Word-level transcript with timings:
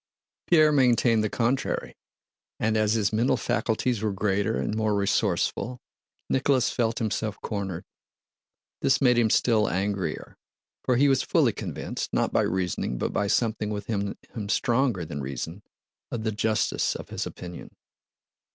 Pierre 0.47 0.71
maintained 0.71 1.23
the 1.23 1.29
contrary, 1.29 1.95
and 2.59 2.75
as 2.75 2.93
his 2.93 3.13
mental 3.13 3.37
faculties 3.37 4.01
were 4.01 4.11
greater 4.11 4.57
and 4.57 4.75
more 4.75 4.95
resourceful, 4.95 5.79
Nicholas 6.27 6.71
felt 6.71 6.97
himself 6.97 7.39
cornered. 7.43 7.83
This 8.81 8.99
made 8.99 9.19
him 9.19 9.29
still 9.29 9.69
angrier, 9.69 10.37
for 10.83 10.95
he 10.95 11.07
was 11.07 11.21
fully 11.21 11.53
convinced, 11.53 12.11
not 12.11 12.33
by 12.33 12.41
reasoning 12.41 12.97
but 12.97 13.13
by 13.13 13.27
something 13.27 13.69
within 13.69 14.17
him 14.33 14.49
stronger 14.49 15.05
than 15.05 15.21
reason, 15.21 15.61
of 16.09 16.23
the 16.23 16.31
justice 16.31 16.95
of 16.95 17.09
his 17.09 17.27
opinion. 17.27 17.69